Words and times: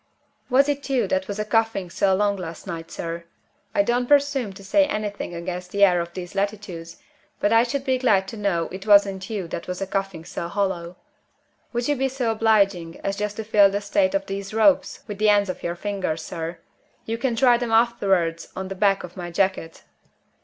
Was 0.49 0.67
it 0.67 0.89
you 0.89 1.05
that 1.09 1.27
was 1.27 1.37
a 1.37 1.45
coughing 1.45 1.91
so 1.91 2.15
long 2.15 2.35
last 2.35 2.65
night, 2.65 2.89
sir? 2.89 3.25
I 3.75 3.83
don't 3.83 4.07
presume 4.07 4.51
to 4.53 4.63
say 4.63 4.87
anything 4.87 5.35
against 5.35 5.69
the 5.69 5.83
air 5.85 6.01
of 6.01 6.11
these 6.13 6.33
latitudes; 6.33 6.97
but 7.39 7.53
I 7.53 7.61
should 7.61 7.85
be 7.85 7.99
glad 7.99 8.27
to 8.29 8.35
know 8.37 8.67
it 8.71 8.87
wasn't 8.87 9.29
you 9.29 9.47
that 9.49 9.67
was 9.67 9.79
a 9.79 9.85
coughing 9.85 10.25
so 10.25 10.47
hollow. 10.47 10.97
Would 11.71 11.87
you 11.87 11.95
be 11.95 12.09
so 12.09 12.31
obliging 12.31 12.99
as 13.01 13.15
just 13.15 13.35
to 13.35 13.43
feel 13.43 13.69
the 13.69 13.79
state 13.79 14.15
of 14.15 14.25
these 14.25 14.55
ropes 14.55 15.01
with 15.05 15.19
the 15.19 15.29
ends 15.29 15.51
of 15.51 15.61
your 15.61 15.75
fingers, 15.75 16.23
sir? 16.23 16.57
You 17.05 17.19
can 17.19 17.35
dry 17.35 17.57
them 17.57 17.71
afterward 17.71 18.43
on 18.55 18.69
the 18.69 18.73
back 18.73 19.03
of 19.03 19.15
my 19.15 19.29
jacket." 19.29 19.83